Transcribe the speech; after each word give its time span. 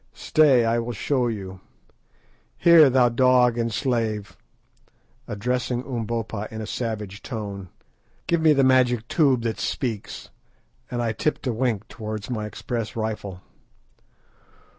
"Stay, 0.15 0.65
I 0.65 0.79
will 0.79 0.93
show 0.93 1.27
you. 1.27 1.59
Here, 2.57 2.89
thou 2.89 3.09
dog 3.09 3.55
and 3.59 3.71
slave 3.71 4.35
(addressing 5.27 5.83
Umbopa 5.83 6.47
in 6.49 6.59
a 6.59 6.65
savage 6.65 7.21
tone), 7.21 7.69
give 8.25 8.41
me 8.41 8.51
the 8.53 8.63
magic 8.63 9.07
tube 9.07 9.43
that 9.43 9.59
speaks"; 9.59 10.29
and 10.89 11.03
I 11.03 11.11
tipped 11.11 11.45
a 11.45 11.53
wink 11.53 11.87
towards 11.87 12.31
my 12.31 12.47
express 12.47 12.95
rifle. 12.95 13.41